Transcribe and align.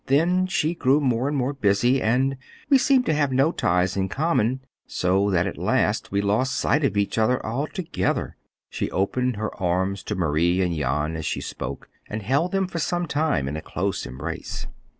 Then 0.07 0.47
she 0.47 0.73
grew 0.73 0.99
more 0.99 1.27
and 1.27 1.37
more 1.37 1.53
busy, 1.53 2.01
and 2.01 2.35
we 2.71 2.79
seemed 2.79 3.05
to 3.05 3.13
have 3.13 3.31
no 3.31 3.51
ties 3.51 3.95
in 3.95 4.09
common, 4.09 4.61
so 4.87 5.29
that 5.29 5.45
at 5.45 5.59
last 5.59 6.11
we 6.11 6.21
lost 6.21 6.55
sight 6.55 6.83
of 6.83 6.97
each 6.97 7.19
other 7.19 7.45
altogether." 7.45 8.35
She 8.67 8.89
opened 8.89 9.35
her 9.35 9.55
arms 9.61 10.01
to 10.05 10.15
Marie 10.15 10.59
and 10.63 10.75
Jan 10.75 11.15
as 11.15 11.27
she 11.27 11.39
spoke, 11.39 11.87
and 12.09 12.23
held 12.23 12.51
them 12.51 12.65
for 12.65 12.79
some 12.79 13.05
time 13.05 13.47
in 13.47 13.55
a 13.55 13.61
close 13.61 14.07
embrace. 14.07 14.65